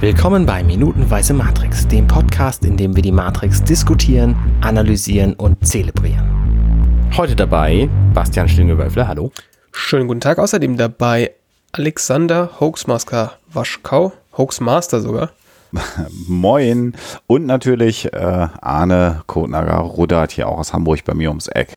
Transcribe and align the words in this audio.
Willkommen 0.00 0.46
bei 0.46 0.64
Minutenweise 0.64 1.34
Matrix, 1.34 1.86
dem 1.86 2.06
Podcast, 2.06 2.64
in 2.64 2.78
dem 2.78 2.96
wir 2.96 3.02
die 3.02 3.12
Matrix 3.12 3.62
diskutieren, 3.62 4.34
analysieren 4.62 5.34
und 5.34 5.66
zelebrieren. 5.66 7.10
Heute 7.18 7.36
dabei 7.36 7.86
Bastian 8.14 8.48
Schlingelwölfler, 8.48 9.06
hallo. 9.06 9.30
Schönen 9.72 10.08
guten 10.08 10.22
Tag, 10.22 10.38
außerdem 10.38 10.78
dabei 10.78 11.34
Alexander 11.72 12.48
Hoaxmaster 12.60 13.36
Waschkau, 13.52 14.14
Hoaxmaster 14.38 15.02
sogar. 15.02 15.32
Moin 16.26 16.94
und 17.26 17.44
natürlich 17.44 18.10
äh, 18.10 18.16
Arne 18.16 19.20
Kotnager 19.26 19.80
rudert 19.80 20.32
hier 20.32 20.48
auch 20.48 20.60
aus 20.60 20.72
Hamburg 20.72 21.04
bei 21.04 21.12
mir 21.12 21.28
ums 21.28 21.48
Eck. 21.48 21.74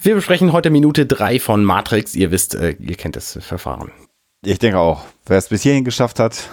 Wir 0.00 0.14
besprechen 0.14 0.54
heute 0.54 0.70
Minute 0.70 1.04
3 1.04 1.38
von 1.38 1.62
Matrix. 1.62 2.14
Ihr 2.14 2.30
wisst, 2.30 2.54
äh, 2.54 2.76
ihr 2.78 2.96
kennt 2.96 3.16
das 3.16 3.38
Verfahren. 3.42 3.90
Ich 4.42 4.58
denke 4.58 4.78
auch, 4.78 5.02
wer 5.26 5.36
es 5.36 5.48
bis 5.48 5.60
hierhin 5.60 5.84
geschafft 5.84 6.18
hat. 6.18 6.48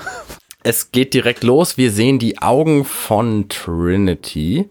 Es 0.64 0.92
geht 0.92 1.14
direkt 1.14 1.44
los. 1.44 1.78
Wir 1.78 1.92
sehen 1.92 2.20
die 2.20 2.40
Augen 2.40 2.84
von 2.86 3.48
Trinity. 3.50 4.68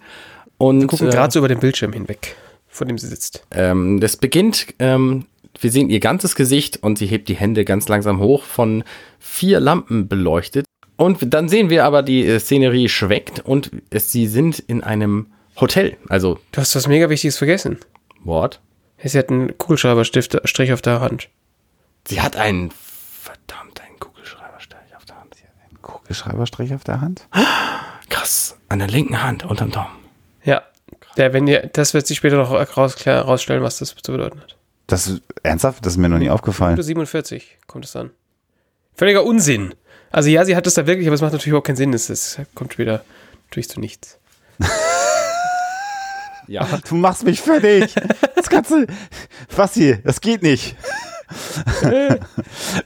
Und, 0.59 0.80
Wir 0.80 0.87
gucken 0.87 1.09
äh, 1.09 1.11
gerade 1.11 1.33
so 1.33 1.38
über 1.38 1.48
den 1.48 1.61
Bildschirm 1.61 1.92
hinweg, 1.92 2.37
vor 2.69 2.87
dem 2.87 2.98
sie 2.98 3.09
sitzt. 3.09 3.47
Ähm, 3.51 4.01
das 4.01 4.16
beginnt, 4.16 4.66
ähm, 4.78 5.27
wir 5.61 5.70
sehen 5.70 5.91
ihr 5.91 6.01
ganzes 6.01 6.34
Gesicht 6.34 6.83
und 6.83 6.98
sie 6.98 7.06
hebt 7.06 7.28
die 7.28 7.37
Hände 7.37 7.64
ganz 7.64 7.88
langsam 7.88 8.20
hoch, 8.20 8.45
von 8.45 8.84
vier 9.19 9.61
Lampen 9.61 10.09
beleuchtet. 10.09 10.66
Und 10.97 11.34
dann 11.34 11.48
sehen 11.48 11.70
wir 11.70 11.84
aber, 11.84 12.03
die 12.03 12.27
äh, 12.27 12.39
Szenerie 12.41 12.89
schweckt 12.89 13.41
und 13.41 13.70
es, 13.91 14.12
sie 14.12 14.27
sind 14.27 14.59
in 14.59 14.83
einem 14.83 15.27
Hotel. 15.61 15.97
Also. 16.09 16.39
Du 16.53 16.61
hast 16.61 16.75
was 16.75 16.87
mega 16.89 17.11
Wichtiges 17.11 17.39
vergessen. 17.39 17.78
What? 18.25 18.61
Sie 19.03 19.19
hat 19.19 19.28
einen 19.30 19.56
Kugelschreiberstift 19.59 20.41
Strich 20.45 20.73
auf 20.73 20.83
der 20.83 21.00
Hand. 21.00 21.28
Sie 22.09 22.20
hat 22.20 22.37
einen 22.37 22.70
verdammt 22.70 23.80
einen 23.83 23.98
Kugelschreiberstrich 24.00 24.97
auf 24.97 25.05
der 25.05 25.20
Hand. 25.20 25.34
Sie 25.34 25.42
hat 25.42 25.83
einen 26.06 26.15
Kugelschreiberstrich 26.15 26.74
auf 26.74 26.84
der 26.84 27.01
Hand? 27.01 27.27
Krass. 28.09 28.56
An 28.69 28.78
der 28.78 28.89
linken 28.89 29.22
Hand, 29.22 29.44
unterm 29.44 29.70
Daumen. 29.70 29.97
Ja. 30.44 30.62
Der, 31.17 31.33
wenn 31.33 31.47
ihr, 31.47 31.69
das 31.72 31.94
wird 31.94 32.06
sich 32.06 32.19
später 32.19 32.36
noch 32.36 32.53
raus, 32.77 32.97
klar, 32.97 33.22
rausstellen, 33.22 33.62
was 33.62 33.78
das 33.78 33.94
zu 33.94 34.12
bedeuten 34.12 34.41
hat. 34.41 34.56
Das 34.86 35.08
ist 35.08 35.22
ernsthaft, 35.42 35.84
das 35.84 35.94
ist 35.94 35.98
mir 35.98 36.08
noch 36.08 36.19
nie 36.19 36.31
aufgefallen. 36.31 36.72
Minute 36.72 36.84
47 36.84 37.58
kommt 37.66 37.84
es 37.84 37.97
an. 37.97 38.11
Völliger 38.94 39.25
Unsinn. 39.25 39.75
Also 40.11 40.28
ja, 40.28 40.44
sie 40.44 40.55
hat 40.55 40.66
es 40.66 40.75
da 40.75 40.86
wirklich, 40.86 41.08
aber 41.08 41.14
es 41.14 41.20
macht 41.20 41.33
natürlich 41.33 41.48
überhaupt 41.48 41.66
keinen 41.66 41.77
Sinn. 41.77 41.92
Es, 41.92 42.09
es 42.09 42.38
kommt 42.55 42.72
später 42.72 43.05
natürlich 43.47 43.69
zu 43.69 43.81
nichts. 43.81 44.19
ja. 46.47 46.66
Du 46.88 46.94
machst 46.94 47.25
mich 47.25 47.41
fertig. 47.41 47.94
Das 48.34 48.48
kannst 48.48 48.70
du. 48.70 48.86
Fassi, 49.48 49.98
das 50.05 50.20
geht 50.20 50.42
nicht. 50.42 50.77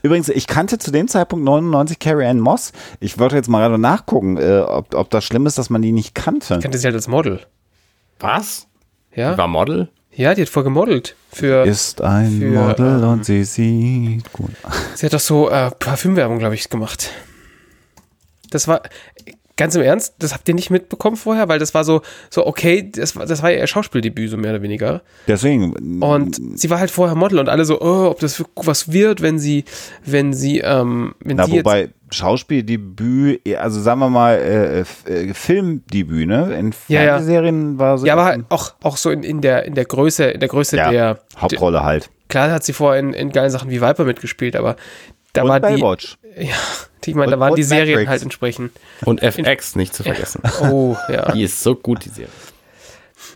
Übrigens, 0.01 0.29
ich 0.29 0.47
kannte 0.47 0.77
zu 0.77 0.91
dem 0.91 1.07
Zeitpunkt 1.07 1.45
99 1.45 1.99
Carrie 1.99 2.25
Ann 2.25 2.39
Moss. 2.39 2.71
Ich 2.99 3.19
wollte 3.19 3.35
jetzt 3.35 3.49
mal 3.49 3.59
gerade 3.59 3.77
nachgucken, 3.77 4.37
äh, 4.37 4.59
ob, 4.59 4.93
ob 4.95 5.09
das 5.09 5.25
schlimm 5.25 5.45
ist, 5.45 5.57
dass 5.57 5.69
man 5.69 5.81
die 5.81 5.91
nicht 5.91 6.15
kannte. 6.15 6.55
Ich 6.55 6.61
kannte 6.61 6.77
sie 6.77 6.85
halt 6.85 6.95
als 6.95 7.07
Model. 7.07 7.41
Was? 8.19 8.67
Ja. 9.13 9.33
Die 9.33 9.37
war 9.37 9.47
Model? 9.47 9.89
Ja, 10.13 10.33
die 10.33 10.41
hat 10.41 10.49
voll 10.49 10.63
gemodelt. 10.63 11.15
Für, 11.31 11.65
ist 11.65 12.01
ein 12.01 12.39
für, 12.39 12.51
Model 12.51 13.03
und 13.03 13.25
sie 13.25 13.45
sieht 13.45 14.31
gut. 14.33 14.51
Sie 14.95 15.05
hat 15.05 15.13
doch 15.13 15.19
so 15.19 15.49
äh, 15.49 15.71
Parfümwerbung, 15.71 16.39
glaube 16.39 16.55
ich, 16.55 16.69
gemacht. 16.69 17.11
Das 18.49 18.67
war, 18.67 18.81
ganz 19.61 19.75
im 19.75 19.83
Ernst, 19.83 20.15
das 20.17 20.33
habt 20.33 20.49
ihr 20.49 20.55
nicht 20.55 20.71
mitbekommen 20.71 21.15
vorher, 21.15 21.47
weil 21.47 21.59
das 21.59 21.75
war 21.75 21.83
so, 21.83 22.01
so 22.31 22.47
okay, 22.47 22.89
das 22.91 23.15
war, 23.15 23.27
das 23.27 23.43
war 23.43 23.51
ja 23.51 23.59
ihr 23.59 23.67
Schauspieldebüt, 23.67 24.31
so 24.31 24.35
mehr 24.35 24.53
oder 24.53 24.63
weniger. 24.63 25.03
Deswegen. 25.27 26.01
Und 26.01 26.41
sie 26.55 26.71
war 26.71 26.79
halt 26.79 26.89
vorher 26.89 27.15
Model 27.15 27.37
und 27.37 27.47
alle 27.47 27.63
so, 27.63 27.79
oh, 27.79 28.09
ob 28.09 28.19
das 28.19 28.43
was 28.55 28.91
wird, 28.91 29.21
wenn 29.21 29.37
sie, 29.37 29.65
wenn 30.03 30.33
sie, 30.33 30.61
ähm, 30.61 31.13
wenn 31.23 31.37
Na, 31.37 31.45
sie 31.45 31.59
wobei 31.59 31.89
Schauspieldebüt, 32.09 33.55
also 33.55 33.79
sagen 33.79 33.99
wir 33.99 34.09
mal, 34.09 34.33
äh, 34.33 34.79
äh, 34.79 35.33
Filmdebüt, 35.35 36.27
ne? 36.27 36.55
In 36.57 36.73
Fernsehserien 36.73 37.73
ja, 37.73 37.79
war 37.79 37.97
so. 37.99 38.07
Ja, 38.07 38.13
aber 38.13 38.25
halt 38.25 38.45
auch, 38.49 38.73
auch 38.81 38.97
so 38.97 39.11
in, 39.11 39.21
in 39.21 39.41
der, 39.41 39.65
in 39.65 39.75
der 39.75 39.85
Größe, 39.85 40.23
in 40.25 40.39
der 40.39 40.49
Größe 40.49 40.75
ja, 40.75 40.89
der. 40.89 41.19
Hauptrolle 41.37 41.83
halt. 41.83 42.09
Klar 42.29 42.49
hat 42.49 42.63
sie 42.63 42.73
vorher 42.73 42.99
in, 42.99 43.13
in 43.13 43.31
geilen 43.31 43.51
Sachen 43.51 43.69
wie 43.69 43.79
Viper 43.79 44.05
mitgespielt, 44.05 44.55
aber 44.55 44.75
da 45.33 45.43
und 45.43 45.49
war 45.49 45.59
Baywatch. 45.59 46.17
die. 46.23 46.47
Ja, 46.47 46.55
ich 47.05 47.15
meine, 47.15 47.31
da 47.31 47.39
waren 47.39 47.55
die 47.55 47.63
Serien 47.63 47.89
Matrix. 47.95 48.09
halt 48.09 48.21
entsprechend. 48.21 48.71
Und 49.05 49.21
FX 49.23 49.75
nicht 49.75 49.93
zu 49.93 50.03
vergessen. 50.03 50.41
Oh, 50.61 50.95
ja. 51.09 51.31
Die 51.31 51.43
ist 51.43 51.61
so 51.61 51.75
gut, 51.75 52.05
die 52.05 52.09
Serie. 52.09 52.29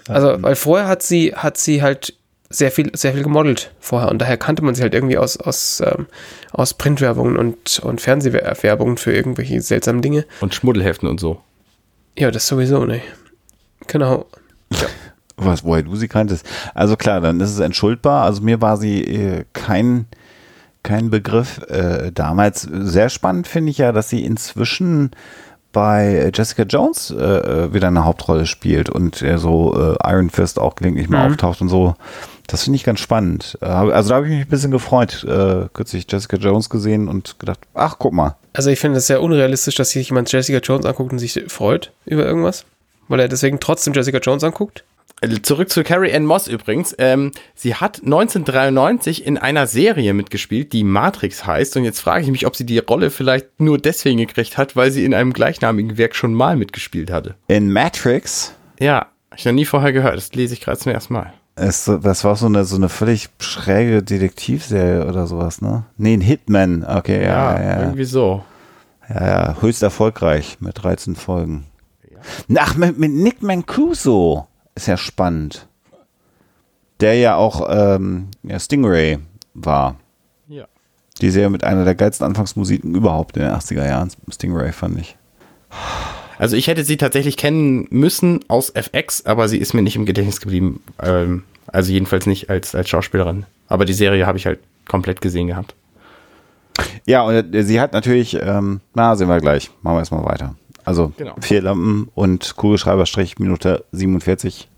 Also, 0.07 0.41
weil 0.41 0.55
vorher 0.55 0.87
hat 0.87 1.01
sie, 1.01 1.33
hat 1.35 1.57
sie 1.57 1.81
halt 1.81 2.13
sehr 2.49 2.71
viel, 2.71 2.95
sehr 2.95 3.13
viel 3.13 3.23
gemodelt 3.23 3.71
vorher 3.79 4.09
und 4.09 4.19
daher 4.19 4.37
kannte 4.37 4.63
man 4.63 4.75
sie 4.75 4.83
halt 4.83 4.93
irgendwie 4.93 5.17
aus, 5.17 5.35
aus, 5.37 5.81
ähm, 5.83 6.05
aus 6.51 6.75
Printwerbungen 6.75 7.37
und, 7.37 7.79
und 7.79 8.01
Fernsehwerbungen 8.01 8.97
für 8.97 9.11
irgendwelche 9.13 9.59
seltsamen 9.61 10.01
Dinge. 10.01 10.25
Und 10.41 10.53
Schmuddelheften 10.53 11.09
und 11.09 11.19
so. 11.19 11.41
Ja, 12.17 12.31
das 12.31 12.47
sowieso, 12.47 12.85
ne. 12.85 13.01
Genau. 13.87 14.25
Ja. 14.71 14.87
Was, 15.37 15.63
woher 15.65 15.83
du 15.83 15.95
sie 15.95 16.07
kanntest? 16.07 16.47
Also 16.73 16.95
klar, 16.95 17.19
dann 17.19 17.41
ist 17.41 17.49
es 17.49 17.59
entschuldbar. 17.59 18.23
Also 18.23 18.41
mir 18.41 18.61
war 18.61 18.77
sie 18.77 19.01
äh, 19.03 19.45
kein, 19.53 20.05
kein 20.85 21.09
Begriff 21.09 21.59
äh, 21.67 22.11
damals. 22.13 22.61
Sehr 22.71 23.09
spannend 23.09 23.47
finde 23.47 23.71
ich 23.71 23.79
ja, 23.79 23.91
dass 23.91 24.09
sie 24.09 24.23
inzwischen 24.23 25.11
bei 25.73 26.31
Jessica 26.33 26.63
Jones 26.63 27.11
äh, 27.11 27.73
wieder 27.73 27.89
eine 27.89 28.05
Hauptrolle 28.05 28.45
spielt 28.45 28.89
und 28.89 29.21
äh, 29.21 29.37
so 29.37 29.75
äh, 29.75 30.09
Iron 30.09 30.29
Fist 30.29 30.57
auch 30.57 30.75
gelegentlich 30.75 31.09
mal 31.09 31.25
mhm. 31.25 31.33
auftaucht 31.33 31.59
und 31.59 31.67
so. 31.67 31.95
Das 32.47 32.63
finde 32.63 32.77
ich 32.77 32.83
ganz 32.83 32.99
spannend. 32.99 33.57
Also 33.59 34.09
da 34.09 34.15
habe 34.15 34.27
ich 34.27 34.31
mich 34.31 34.45
ein 34.45 34.49
bisschen 34.49 34.71
gefreut. 34.71 35.25
Äh, 35.27 35.67
kürzlich 35.73 36.05
Jessica 36.07 36.37
Jones 36.37 36.69
gesehen 36.69 37.07
und 37.07 37.39
gedacht, 37.39 37.59
ach, 37.73 37.95
guck 37.97 38.13
mal. 38.13 38.35
Also 38.53 38.69
ich 38.69 38.79
finde 38.79 38.99
es 38.99 39.07
sehr 39.07 39.21
unrealistisch, 39.21 39.75
dass 39.75 39.89
sich 39.89 40.09
jemand 40.09 40.31
Jessica 40.31 40.59
Jones 40.59 40.85
anguckt 40.85 41.11
und 41.11 41.19
sich 41.19 41.43
freut 41.47 41.91
über 42.05 42.23
irgendwas. 42.23 42.65
Weil 43.07 43.19
er 43.19 43.27
deswegen 43.27 43.59
trotzdem 43.59 43.93
Jessica 43.93 44.19
Jones 44.19 44.43
anguckt. 44.43 44.83
Zurück 45.41 45.69
zu 45.69 45.83
Carrie 45.83 46.13
Ann 46.13 46.25
Moss 46.25 46.47
übrigens. 46.47 46.93
Ähm, 46.99 47.31
sie 47.55 47.75
hat 47.75 48.01
1993 48.03 49.25
in 49.25 49.37
einer 49.37 49.65
Serie 49.65 50.13
mitgespielt, 50.13 50.73
die 50.73 50.83
Matrix 50.83 51.45
heißt. 51.45 51.77
Und 51.77 51.83
jetzt 51.83 52.01
frage 52.01 52.23
ich 52.23 52.31
mich, 52.31 52.45
ob 52.45 52.55
sie 52.55 52.65
die 52.65 52.77
Rolle 52.79 53.09
vielleicht 53.09 53.59
nur 53.59 53.77
deswegen 53.77 54.17
gekriegt 54.17 54.57
hat, 54.57 54.75
weil 54.75 54.91
sie 54.91 55.05
in 55.05 55.13
einem 55.13 55.33
gleichnamigen 55.33 55.97
Werk 55.97 56.15
schon 56.15 56.33
mal 56.33 56.55
mitgespielt 56.57 57.11
hatte. 57.11 57.35
In 57.47 57.71
Matrix? 57.71 58.53
Ja, 58.79 59.07
habe 59.31 59.37
ich 59.37 59.45
noch 59.45 59.53
nie 59.53 59.65
vorher 59.65 59.93
gehört. 59.93 60.17
Das 60.17 60.33
lese 60.33 60.53
ich 60.53 60.61
gerade 60.61 60.77
zum 60.77 60.91
ersten 60.91 61.13
Mal. 61.13 61.33
Es, 61.55 61.85
das 61.85 62.23
war 62.25 62.35
so 62.35 62.47
eine, 62.47 62.65
so 62.65 62.75
eine 62.75 62.89
völlig 62.89 63.29
schräge 63.39 64.03
Detektivserie 64.03 65.07
oder 65.07 65.25
sowas, 65.25 65.61
ne? 65.61 65.85
Nee, 65.97 66.13
ein 66.13 66.21
Hitman. 66.21 66.83
Okay, 66.83 67.23
ja, 67.23 67.57
ja. 67.57 67.63
ja. 67.63 67.79
Irgendwie 67.83 68.03
so. 68.03 68.43
Ja, 69.07 69.27
ja, 69.27 69.61
höchst 69.61 69.81
erfolgreich 69.81 70.57
mit 70.59 70.83
13 70.83 71.15
Folgen. 71.15 71.65
Ja. 72.49 72.61
Ach, 72.61 72.75
mit, 72.75 72.97
mit 72.97 73.11
Nick 73.11 73.41
Mancuso. 73.41 74.47
Ist 74.75 74.87
ja 74.87 74.97
spannend. 74.97 75.67
Der 76.99 77.15
ja 77.15 77.35
auch 77.35 77.67
ähm, 77.69 78.27
ja, 78.43 78.59
Stingray 78.59 79.19
war. 79.53 79.95
Ja. 80.47 80.65
Die 81.21 81.29
Serie 81.29 81.49
mit 81.49 81.63
einer 81.63 81.85
der 81.85 81.95
geilsten 81.95 82.25
Anfangsmusiken 82.25 82.93
überhaupt 82.93 83.37
in 83.37 83.43
den 83.43 83.51
80er 83.51 83.85
Jahren. 83.85 84.11
Stingray 84.31 84.71
fand 84.71 84.99
ich. 84.99 85.17
Also 86.37 86.55
ich 86.55 86.67
hätte 86.67 86.83
sie 86.83 86.97
tatsächlich 86.97 87.37
kennen 87.37 87.87
müssen 87.89 88.41
aus 88.49 88.69
FX, 88.69 89.25
aber 89.25 89.47
sie 89.47 89.57
ist 89.57 89.73
mir 89.73 89.81
nicht 89.81 89.95
im 89.95 90.05
Gedächtnis 90.05 90.41
geblieben. 90.41 90.83
Ähm, 91.01 91.43
also 91.67 91.91
jedenfalls 91.91 92.25
nicht 92.25 92.49
als, 92.49 92.75
als 92.75 92.89
Schauspielerin. 92.89 93.45
Aber 93.67 93.85
die 93.85 93.93
Serie 93.93 94.25
habe 94.27 94.37
ich 94.37 94.45
halt 94.45 94.59
komplett 94.87 95.21
gesehen 95.21 95.47
gehabt. 95.47 95.75
Ja, 97.05 97.21
und 97.23 97.53
sie 97.53 97.79
hat 97.79 97.93
natürlich, 97.93 98.37
ähm, 98.41 98.81
na, 98.93 99.15
sehen 99.15 99.29
wir 99.29 99.39
gleich. 99.39 99.71
Machen 99.81 99.95
wir 99.95 99.99
erstmal 99.99 100.25
weiter. 100.25 100.55
Also 100.85 101.11
genau. 101.17 101.35
vier 101.41 101.61
Lampen 101.61 102.09
und 102.15 102.55
Kugelschreiberstrich 102.55 103.39
Minute 103.39 103.83
47. 103.91 104.69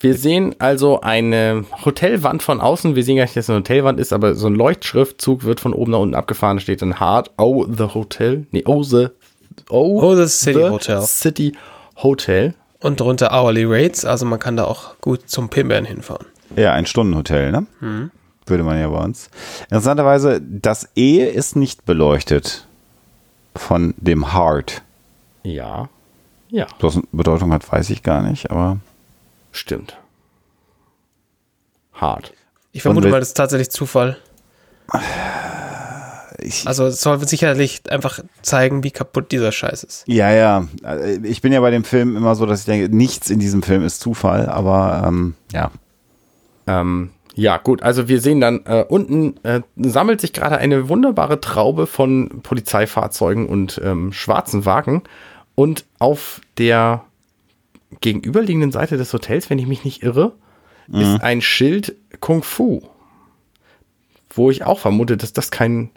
Wir 0.00 0.14
sehen 0.14 0.54
also 0.58 1.00
eine 1.00 1.64
Hotelwand 1.84 2.42
von 2.42 2.60
außen. 2.60 2.94
Wir 2.94 3.02
sehen 3.04 3.16
gar 3.16 3.24
nicht, 3.24 3.36
dass 3.36 3.46
es 3.46 3.50
eine 3.50 3.60
Hotelwand 3.60 3.98
ist, 3.98 4.12
aber 4.12 4.34
so 4.34 4.46
ein 4.46 4.54
Leuchtschriftzug 4.54 5.44
wird 5.44 5.60
von 5.60 5.72
oben 5.72 5.92
nach 5.92 6.00
unten 6.00 6.14
abgefahren. 6.14 6.58
Da 6.58 6.60
steht 6.60 6.82
dann 6.82 7.00
Hard, 7.00 7.30
oh, 7.38 7.64
the 7.66 7.94
Hotel. 7.94 8.46
Nee, 8.50 8.64
oh, 8.66 8.82
the 8.82 9.08
Oh, 9.70 10.00
oh 10.02 10.14
the 10.14 10.26
City 10.28 10.58
the 10.58 10.70
Hotel. 10.70 11.02
City 11.02 11.52
Hotel. 11.96 12.54
Und 12.80 13.00
drunter 13.00 13.30
Hourly 13.32 13.64
Rates, 13.64 14.04
also 14.04 14.26
man 14.26 14.38
kann 14.38 14.56
da 14.56 14.64
auch 14.64 14.98
gut 15.00 15.28
zum 15.30 15.48
Pimbern 15.48 15.84
hinfahren. 15.84 16.26
Ja, 16.56 16.72
ein 16.72 16.86
Stundenhotel, 16.86 17.50
ne? 17.50 17.66
Mhm. 17.80 18.10
Würde 18.46 18.62
man 18.62 18.78
ja 18.78 18.88
bei 18.88 19.02
uns. 19.02 19.30
Interessanterweise, 19.70 20.42
das 20.42 20.88
E 20.94 21.24
ist 21.24 21.56
nicht 21.56 21.86
beleuchtet 21.86 22.66
von 23.56 23.94
dem 23.96 24.34
Heart. 24.34 24.82
Ja. 25.44 25.88
Ja. 26.48 26.66
Was 26.80 26.98
Bedeutung 27.12 27.52
hat, 27.52 27.70
weiß 27.70 27.90
ich 27.90 28.02
gar 28.02 28.22
nicht, 28.22 28.50
aber. 28.50 28.78
Stimmt. 29.52 29.98
Hart. 31.92 32.32
Ich 32.72 32.82
vermute 32.82 33.08
mal, 33.08 33.20
das 33.20 33.28
ist 33.28 33.36
tatsächlich 33.36 33.70
Zufall. 33.70 34.16
Ich, 36.38 36.66
also 36.66 36.86
es 36.86 37.00
soll 37.00 37.26
sicherlich 37.26 37.82
einfach 37.88 38.20
zeigen, 38.42 38.82
wie 38.82 38.90
kaputt 38.90 39.30
dieser 39.32 39.52
Scheiß 39.52 39.84
ist. 39.84 40.04
Ja, 40.08 40.30
ja. 40.32 40.66
Ich 41.22 41.40
bin 41.40 41.52
ja 41.52 41.60
bei 41.60 41.70
dem 41.70 41.84
Film 41.84 42.16
immer 42.16 42.34
so, 42.34 42.46
dass 42.46 42.60
ich 42.60 42.66
denke, 42.66 42.94
nichts 42.94 43.30
in 43.30 43.38
diesem 43.38 43.62
Film 43.62 43.84
ist 43.84 44.00
Zufall, 44.00 44.48
aber 44.48 45.04
ähm, 45.06 45.34
ja. 45.52 45.70
Ähm, 46.66 47.10
Ja, 47.34 47.56
gut, 47.58 47.82
also 47.82 48.08
wir 48.08 48.20
sehen 48.20 48.40
dann, 48.40 48.64
äh, 48.66 48.84
unten 48.88 49.36
äh, 49.44 49.62
sammelt 49.76 50.20
sich 50.20 50.32
gerade 50.32 50.58
eine 50.58 50.88
wunderbare 50.88 51.40
Traube 51.40 51.86
von 51.86 52.40
Polizeifahrzeugen 52.42 53.48
und 53.48 53.80
ähm, 53.82 54.12
schwarzen 54.12 54.64
Wagen. 54.66 55.02
Und 55.54 55.84
auf 55.98 56.40
der 56.58 57.04
gegenüberliegenden 58.00 58.72
Seite 58.72 58.96
des 58.96 59.12
Hotels, 59.12 59.50
wenn 59.50 59.58
ich 59.58 59.66
mich 59.66 59.84
nicht 59.84 60.02
irre, 60.02 60.32
mhm. 60.88 61.00
ist 61.00 61.22
ein 61.22 61.40
Schild 61.40 61.96
Kung 62.20 62.42
Fu. 62.42 62.82
Wo 64.30 64.50
ich 64.50 64.64
auch 64.64 64.80
vermute, 64.80 65.16
dass 65.16 65.32
das 65.32 65.50
kein, 65.50 65.90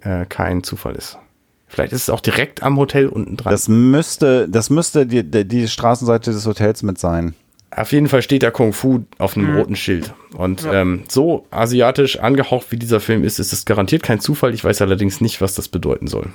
äh, 0.00 0.24
kein 0.26 0.62
Zufall 0.62 0.94
ist. 0.94 1.18
Vielleicht 1.66 1.92
ist 1.92 2.04
es 2.04 2.10
auch 2.10 2.20
direkt 2.20 2.62
am 2.62 2.78
Hotel 2.78 3.08
unten 3.08 3.36
dran. 3.36 3.50
Das 3.50 3.68
müsste, 3.68 4.48
das 4.48 4.70
müsste 4.70 5.06
die, 5.06 5.22
die 5.22 5.68
Straßenseite 5.68 6.32
des 6.32 6.46
Hotels 6.46 6.82
mit 6.82 6.98
sein. 6.98 7.34
Auf 7.70 7.92
jeden 7.92 8.08
Fall 8.08 8.22
steht 8.22 8.42
da 8.42 8.50
Kung 8.50 8.72
Fu 8.72 9.04
auf 9.18 9.36
einem 9.36 9.50
mhm. 9.50 9.58
roten 9.58 9.76
Schild. 9.76 10.14
Und 10.34 10.62
ja. 10.62 10.80
ähm, 10.80 11.04
so 11.08 11.46
asiatisch 11.50 12.18
angehaucht 12.18 12.72
wie 12.72 12.78
dieser 12.78 13.00
Film 13.00 13.22
ist, 13.22 13.38
ist 13.38 13.52
es 13.52 13.66
garantiert 13.66 14.02
kein 14.02 14.20
Zufall. 14.20 14.54
Ich 14.54 14.64
weiß 14.64 14.80
allerdings 14.80 15.20
nicht, 15.20 15.42
was 15.42 15.54
das 15.54 15.68
bedeuten 15.68 16.06
soll. 16.06 16.30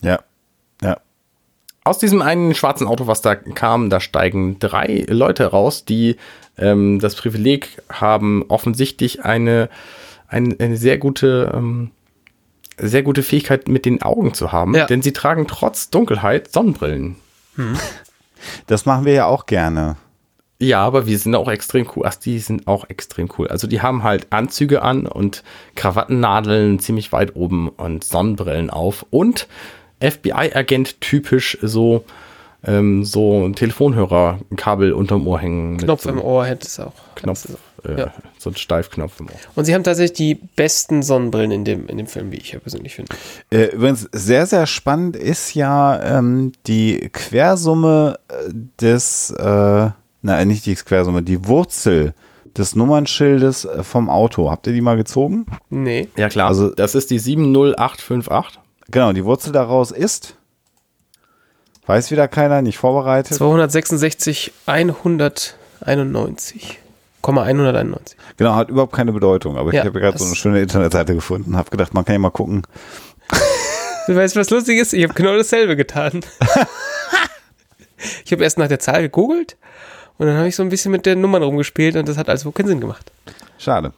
Ja. 0.00 0.20
Ja. 0.82 0.96
Aus 1.86 1.98
diesem 1.98 2.20
einen 2.20 2.52
schwarzen 2.52 2.88
Auto, 2.88 3.06
was 3.06 3.20
da 3.20 3.36
kam, 3.36 3.90
da 3.90 4.00
steigen 4.00 4.58
drei 4.58 5.06
Leute 5.08 5.46
raus, 5.46 5.84
die 5.84 6.16
ähm, 6.58 6.98
das 6.98 7.14
Privileg 7.14 7.80
haben, 7.88 8.44
offensichtlich 8.48 9.24
eine, 9.24 9.68
eine, 10.26 10.56
eine 10.58 10.76
sehr 10.78 10.98
gute, 10.98 11.52
ähm, 11.54 11.92
sehr 12.76 13.04
gute 13.04 13.22
Fähigkeit 13.22 13.68
mit 13.68 13.84
den 13.84 14.02
Augen 14.02 14.34
zu 14.34 14.50
haben, 14.50 14.74
ja. 14.74 14.86
denn 14.86 15.00
sie 15.00 15.12
tragen 15.12 15.46
trotz 15.46 15.88
Dunkelheit 15.88 16.52
Sonnenbrillen. 16.52 17.14
Hm. 17.54 17.78
Das 18.66 18.84
machen 18.84 19.04
wir 19.04 19.12
ja 19.12 19.26
auch 19.26 19.46
gerne. 19.46 19.96
Ja, 20.58 20.82
aber 20.82 21.06
wir 21.06 21.18
sind 21.20 21.36
auch 21.36 21.48
extrem 21.48 21.88
cool. 21.94 22.02
Ach, 22.04 22.16
die 22.16 22.40
sind 22.40 22.66
auch 22.66 22.90
extrem 22.90 23.28
cool. 23.38 23.46
Also 23.46 23.68
die 23.68 23.80
haben 23.80 24.02
halt 24.02 24.26
Anzüge 24.30 24.82
an 24.82 25.06
und 25.06 25.44
Krawattennadeln 25.76 26.80
ziemlich 26.80 27.12
weit 27.12 27.36
oben 27.36 27.68
und 27.68 28.02
Sonnenbrillen 28.02 28.70
auf 28.70 29.06
und 29.10 29.46
FBI-Agent 30.00 31.00
typisch 31.00 31.58
so 31.62 32.04
ähm, 32.64 33.04
so 33.04 33.46
ein 33.46 33.54
Telefonhörerkabel 33.54 34.92
unterm 34.92 35.26
Ohr 35.26 35.38
hängen. 35.38 35.76
Knopf 35.76 36.02
so 36.02 36.10
im 36.10 36.20
Ohr 36.20 36.46
hätte 36.46 36.66
es 36.66 36.80
auch. 36.80 36.92
Knopf, 37.14 37.46
äh, 37.84 38.00
ja. 38.00 38.12
so 38.38 38.50
ein 38.50 38.56
Steifknopf 38.56 39.20
im 39.20 39.26
Ohr. 39.26 39.38
Und 39.54 39.66
sie 39.66 39.74
haben 39.74 39.84
tatsächlich 39.84 40.16
die 40.16 40.34
besten 40.34 41.02
Sonnenbrillen 41.02 41.52
in 41.52 41.64
dem, 41.64 41.86
in 41.86 41.96
dem 41.96 42.08
Film, 42.08 42.32
wie 42.32 42.36
ich 42.36 42.52
ja 42.52 42.58
persönlich 42.58 42.96
finde. 42.96 43.14
Äh, 43.50 43.66
übrigens, 43.66 44.08
sehr, 44.10 44.46
sehr 44.46 44.66
spannend 44.66 45.14
ist 45.14 45.54
ja 45.54 46.18
ähm, 46.18 46.52
die 46.66 47.08
Quersumme 47.12 48.18
äh, 48.28 48.52
des 48.80 49.30
äh, 49.30 49.90
Nein, 50.26 50.48
nicht 50.48 50.66
die 50.66 50.74
Quersumme, 50.74 51.22
die 51.22 51.46
Wurzel 51.46 52.12
des 52.56 52.74
Nummernschildes 52.74 53.64
äh, 53.64 53.84
vom 53.84 54.10
Auto. 54.10 54.50
Habt 54.50 54.66
ihr 54.66 54.72
die 54.72 54.80
mal 54.80 54.96
gezogen? 54.96 55.46
Nee. 55.70 56.08
Ja 56.16 56.28
klar. 56.28 56.48
Also 56.48 56.70
das 56.70 56.96
ist 56.96 57.10
die 57.10 57.20
70858. 57.20 58.60
Genau, 58.90 59.12
die 59.12 59.24
Wurzel 59.24 59.52
daraus 59.52 59.90
ist 59.90 60.36
weiß 61.86 62.10
wieder 62.10 62.28
keiner, 62.28 62.62
nicht 62.62 62.78
vorbereitet. 62.78 63.36
266 63.36 64.52
191. 64.66 66.78
191. 67.22 68.16
Genau, 68.36 68.54
hat 68.54 68.68
überhaupt 68.68 68.92
keine 68.92 69.12
Bedeutung, 69.12 69.56
aber 69.56 69.72
ja, 69.72 69.80
ich 69.80 69.86
habe 69.86 70.00
gerade 70.00 70.18
so 70.18 70.26
eine 70.26 70.36
schöne 70.36 70.62
Internetseite 70.62 71.14
gefunden, 71.14 71.56
habe 71.56 71.70
gedacht, 71.70 71.92
man 71.92 72.04
kann 72.04 72.12
ja 72.12 72.20
mal 72.20 72.30
gucken. 72.30 72.62
Du 74.06 74.14
weißt, 74.14 74.36
was 74.36 74.50
lustig 74.50 74.78
ist? 74.78 74.92
Ich 74.92 75.02
habe 75.02 75.14
genau 75.14 75.36
dasselbe 75.36 75.74
getan. 75.74 76.20
ich 78.24 78.30
habe 78.30 78.44
erst 78.44 78.58
nach 78.58 78.68
der 78.68 78.78
Zahl 78.78 79.02
gegoogelt 79.02 79.56
und 80.18 80.26
dann 80.26 80.36
habe 80.36 80.46
ich 80.46 80.54
so 80.54 80.62
ein 80.62 80.68
bisschen 80.68 80.92
mit 80.92 81.04
den 81.04 81.20
Nummern 81.20 81.42
rumgespielt 81.42 81.96
und 81.96 82.08
das 82.08 82.16
hat 82.16 82.28
also 82.28 82.52
keinen 82.52 82.68
Sinn 82.68 82.80
gemacht. 82.80 83.10
Schade. 83.58 83.92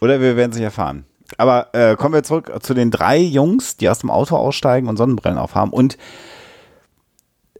Oder 0.00 0.20
wir 0.20 0.36
werden 0.36 0.50
es 0.50 0.58
nicht 0.58 0.64
erfahren. 0.64 1.06
Aber 1.36 1.68
äh, 1.72 1.96
kommen 1.96 2.14
wir 2.14 2.22
zurück 2.22 2.52
zu 2.62 2.74
den 2.74 2.90
drei 2.90 3.18
Jungs, 3.18 3.76
die 3.76 3.88
aus 3.88 4.00
dem 4.00 4.10
Auto 4.10 4.36
aussteigen 4.36 4.88
und 4.88 4.96
Sonnenbrillen 4.96 5.38
aufhaben. 5.38 5.72
Und 5.72 5.96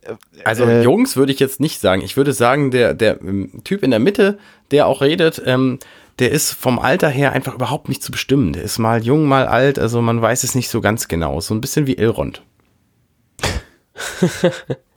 äh, 0.03 0.15
also 0.45 0.65
äh, 0.65 0.83
Jungs 0.83 1.17
würde 1.17 1.33
ich 1.33 1.41
jetzt 1.41 1.61
nicht 1.61 1.81
sagen. 1.81 2.03
Ich 2.03 2.17
würde 2.17 2.33
sagen, 2.33 2.71
der, 2.71 2.95
der 2.95 3.21
ähm, 3.21 3.63
Typ 3.65 3.83
in 3.83 3.91
der 3.91 4.01
Mitte, 4.01 4.39
der 4.71 4.87
auch 4.87 5.01
redet, 5.01 5.43
ähm, 5.45 5.79
der 6.19 6.31
ist 6.31 6.53
vom 6.53 6.79
Alter 6.79 7.09
her 7.09 7.33
einfach 7.33 7.55
überhaupt 7.55 7.89
nicht 7.89 8.03
zu 8.03 8.13
bestimmen. 8.13 8.53
Der 8.53 8.63
ist 8.63 8.79
mal 8.79 9.03
jung, 9.03 9.27
mal 9.27 9.47
alt, 9.47 9.79
also 9.79 10.03
man 10.03 10.21
weiß 10.21 10.45
es 10.45 10.55
nicht 10.55 10.69
so 10.69 10.81
ganz 10.81 11.09
genau. 11.09 11.41
So 11.41 11.55
ein 11.55 11.61
bisschen 11.61 11.87
wie 11.87 11.97
Elrond. 11.97 12.43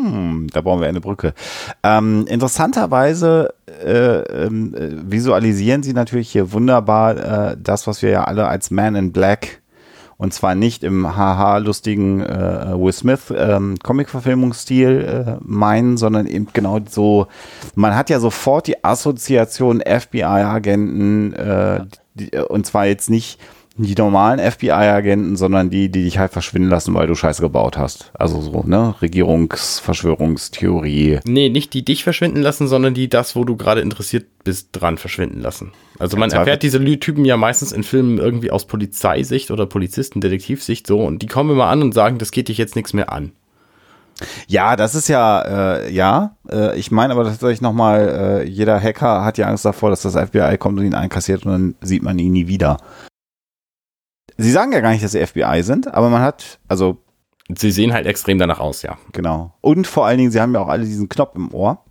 Hm, 0.00 0.46
da 0.52 0.60
brauchen 0.60 0.80
wir 0.80 0.88
eine 0.88 1.00
Brücke. 1.00 1.34
Ähm, 1.82 2.26
interessanterweise 2.28 3.54
äh, 3.84 4.20
ähm, 4.46 4.74
äh, 4.74 5.10
visualisieren 5.10 5.82
sie 5.82 5.92
natürlich 5.92 6.30
hier 6.30 6.52
wunderbar 6.52 7.50
äh, 7.50 7.56
das, 7.60 7.86
was 7.86 8.02
wir 8.02 8.10
ja 8.10 8.24
alle 8.24 8.48
als 8.48 8.70
Man 8.70 8.94
in 8.94 9.12
Black 9.12 9.60
und 10.16 10.34
zwar 10.34 10.54
nicht 10.54 10.84
im 10.84 11.16
haha 11.16 11.56
lustigen 11.56 12.20
äh, 12.20 12.74
Will 12.74 12.92
Smith 12.92 13.32
ähm, 13.34 13.76
Comic-Verfilmungsstil 13.82 15.00
äh, 15.00 15.36
meinen, 15.42 15.96
sondern 15.96 16.26
eben 16.26 16.48
genau 16.52 16.78
so. 16.86 17.26
Man 17.74 17.96
hat 17.96 18.10
ja 18.10 18.20
sofort 18.20 18.66
die 18.66 18.84
Assoziation 18.84 19.80
FBI-Agenten 19.80 21.32
äh, 21.32 21.86
und 22.48 22.66
zwar 22.66 22.84
jetzt 22.84 23.08
nicht 23.08 23.40
die 23.82 23.94
normalen 23.94 24.38
FBI-Agenten, 24.38 25.36
sondern 25.36 25.70
die, 25.70 25.90
die 25.90 26.04
dich 26.04 26.18
halt 26.18 26.32
verschwinden 26.32 26.68
lassen, 26.68 26.92
weil 26.94 27.06
du 27.06 27.14
Scheiße 27.14 27.40
gebaut 27.42 27.78
hast. 27.78 28.10
Also 28.14 28.40
so, 28.40 28.64
ne? 28.66 28.94
Regierungsverschwörungstheorie. 29.00 31.20
Nee, 31.24 31.48
nicht 31.48 31.72
die 31.74 31.84
dich 31.84 32.02
verschwinden 32.04 32.42
lassen, 32.42 32.68
sondern 32.68 32.94
die 32.94 33.08
das, 33.08 33.36
wo 33.36 33.44
du 33.44 33.56
gerade 33.56 33.80
interessiert 33.80 34.26
bist, 34.44 34.68
dran 34.72 34.98
verschwinden 34.98 35.40
lassen. 35.40 35.72
Also 35.98 36.16
man 36.16 36.30
erfährt 36.30 36.62
diese 36.62 36.82
Typen 36.98 37.24
ja 37.24 37.36
meistens 37.36 37.72
in 37.72 37.82
Filmen 37.82 38.18
irgendwie 38.18 38.50
aus 38.50 38.66
Polizeisicht 38.66 39.50
oder 39.50 39.66
Polizisten-Detektivsicht 39.66 40.86
so 40.86 41.00
und 41.00 41.22
die 41.22 41.26
kommen 41.26 41.50
immer 41.50 41.66
an 41.66 41.82
und 41.82 41.92
sagen, 41.92 42.18
das 42.18 42.30
geht 42.30 42.48
dich 42.48 42.58
jetzt 42.58 42.76
nichts 42.76 42.92
mehr 42.92 43.12
an. 43.12 43.32
Ja, 44.48 44.76
das 44.76 44.94
ist 44.94 45.08
ja, 45.08 45.78
äh, 45.78 45.92
ja. 45.92 46.36
Äh, 46.50 46.78
ich 46.78 46.90
meine 46.90 47.14
aber 47.14 47.24
tatsächlich 47.24 47.60
nochmal, 47.60 48.42
äh, 48.42 48.48
jeder 48.48 48.80
Hacker 48.80 49.24
hat 49.24 49.38
ja 49.38 49.46
Angst 49.46 49.64
davor, 49.64 49.90
dass 49.90 50.02
das 50.02 50.14
FBI 50.14 50.56
kommt 50.58 50.78
und 50.78 50.84
ihn 50.84 50.94
einkassiert 50.94 51.46
und 51.46 51.52
dann 51.52 51.74
sieht 51.80 52.02
man 52.02 52.18
ihn 52.18 52.32
nie 52.32 52.46
wieder. 52.46 52.78
Sie 54.40 54.50
sagen 54.50 54.72
ja 54.72 54.80
gar 54.80 54.90
nicht, 54.90 55.04
dass 55.04 55.12
sie 55.12 55.24
FBI 55.24 55.62
sind, 55.62 55.92
aber 55.92 56.08
man 56.08 56.22
hat, 56.22 56.58
also. 56.68 56.98
Sie 57.54 57.72
sehen 57.72 57.92
halt 57.92 58.06
extrem 58.06 58.38
danach 58.38 58.60
aus, 58.60 58.82
ja. 58.82 58.96
Genau. 59.12 59.52
Und 59.60 59.86
vor 59.86 60.06
allen 60.06 60.18
Dingen, 60.18 60.30
sie 60.30 60.40
haben 60.40 60.54
ja 60.54 60.60
auch 60.60 60.68
alle 60.68 60.84
diesen 60.84 61.08
Knopf 61.08 61.34
im 61.34 61.52
Ohr. 61.52 61.84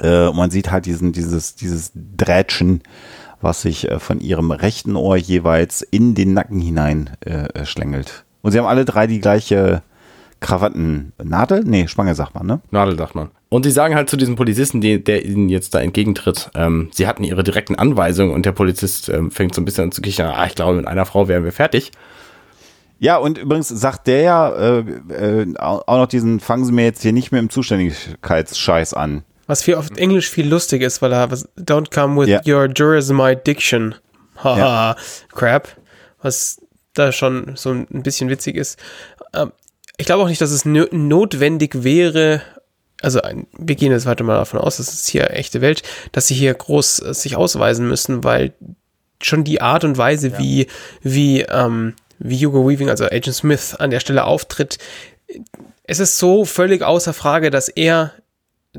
Äh, 0.00 0.30
man 0.32 0.50
sieht 0.50 0.70
halt 0.70 0.86
diesen, 0.86 1.12
dieses, 1.12 1.54
dieses 1.54 1.92
Drätschen, 1.94 2.82
was 3.40 3.62
sich 3.62 3.90
äh, 3.90 3.98
von 3.98 4.20
ihrem 4.20 4.50
rechten 4.50 4.96
Ohr 4.96 5.16
jeweils 5.16 5.82
in 5.82 6.14
den 6.14 6.34
Nacken 6.34 6.60
hinein 6.60 7.10
äh, 7.20 7.64
schlängelt. 7.64 8.24
Und 8.42 8.52
sie 8.52 8.58
haben 8.58 8.66
alle 8.66 8.84
drei 8.84 9.06
die 9.06 9.20
gleiche 9.20 9.82
Krawattennadel? 10.40 11.64
Nee, 11.64 11.86
Spange 11.88 12.14
sagt 12.14 12.34
man, 12.34 12.46
ne? 12.46 12.60
Nadel 12.70 12.96
sagt 12.98 13.14
man. 13.14 13.30
Und 13.48 13.62
sie 13.62 13.70
sagen 13.70 13.94
halt 13.94 14.10
zu 14.10 14.16
diesem 14.16 14.34
Polizisten, 14.34 14.80
die, 14.80 15.02
der 15.02 15.24
ihnen 15.24 15.48
jetzt 15.48 15.74
da 15.74 15.80
entgegentritt, 15.80 16.50
ähm, 16.54 16.90
sie 16.92 17.06
hatten 17.06 17.22
ihre 17.22 17.44
direkten 17.44 17.76
Anweisungen 17.76 18.34
und 18.34 18.44
der 18.44 18.52
Polizist 18.52 19.08
ähm, 19.08 19.30
fängt 19.30 19.54
so 19.54 19.60
ein 19.60 19.64
bisschen 19.64 19.84
an 19.84 19.92
zu 19.92 20.02
kichern, 20.02 20.32
ah, 20.34 20.46
ich 20.46 20.56
glaube, 20.56 20.76
mit 20.76 20.86
einer 20.86 21.06
Frau 21.06 21.28
wären 21.28 21.44
wir 21.44 21.52
fertig. 21.52 21.92
Ja, 22.98 23.18
und 23.18 23.38
übrigens 23.38 23.68
sagt 23.68 24.06
der 24.06 24.22
ja 24.22 24.48
äh, 24.48 24.78
äh, 25.10 25.54
auch 25.58 25.86
noch 25.86 26.06
diesen, 26.06 26.40
fangen 26.40 26.64
Sie 26.64 26.72
mir 26.72 26.84
jetzt 26.84 27.02
hier 27.02 27.12
nicht 27.12 27.30
mehr 27.30 27.40
im 27.40 27.50
Zuständigkeitsscheiß 27.50 28.94
an. 28.94 29.22
Was 29.46 29.62
viel 29.62 29.76
auf 29.76 29.90
Englisch 29.96 30.28
viel 30.28 30.48
lustig 30.48 30.82
ist, 30.82 31.02
weil 31.02 31.12
er, 31.12 31.30
was, 31.30 31.48
don't 31.56 31.94
come 31.94 32.20
with 32.20 32.28
yeah. 32.28 32.40
your 32.46 32.68
jurism 32.74 33.20
diction. 33.46 33.94
Haha, 34.42 34.58
ja. 34.58 34.96
crap. 35.32 35.68
Was 36.20 36.60
da 36.94 37.12
schon 37.12 37.52
so 37.54 37.70
ein 37.70 37.86
bisschen 38.02 38.28
witzig 38.28 38.56
ist. 38.56 38.78
Ähm, 39.34 39.52
ich 39.98 40.06
glaube 40.06 40.22
auch 40.22 40.28
nicht, 40.28 40.40
dass 40.40 40.50
es 40.50 40.64
notwendig 40.64 41.84
wäre, 41.84 42.42
also 43.02 43.20
wir 43.56 43.74
gehen 43.74 43.92
jetzt 43.92 44.06
weiter 44.06 44.24
mal 44.24 44.36
davon 44.36 44.60
aus, 44.60 44.78
das 44.78 44.92
ist 44.92 45.08
hier 45.08 45.30
echte 45.30 45.60
Welt, 45.60 45.82
dass 46.12 46.28
sie 46.28 46.34
hier 46.34 46.54
groß 46.54 47.00
äh, 47.00 47.14
sich 47.14 47.36
ausweisen 47.36 47.88
müssen, 47.88 48.24
weil 48.24 48.52
schon 49.22 49.44
die 49.44 49.60
Art 49.60 49.84
und 49.84 49.98
Weise, 49.98 50.28
ja. 50.28 50.38
wie, 50.38 50.66
wie, 51.02 51.42
ähm, 51.42 51.94
wie 52.18 52.44
Hugo 52.44 52.68
Weaving, 52.68 52.90
also 52.90 53.04
Agent 53.04 53.34
Smith, 53.34 53.74
an 53.74 53.90
der 53.90 54.00
Stelle 54.00 54.24
auftritt, 54.24 54.78
es 55.84 56.00
ist 56.00 56.18
so 56.18 56.44
völlig 56.44 56.82
außer 56.82 57.12
Frage, 57.12 57.50
dass 57.50 57.68
er 57.68 58.12